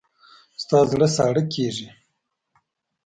ستا 0.61 0.79
زړه 0.91 1.07
ساړه 1.15 1.43
کېږي. 1.53 1.87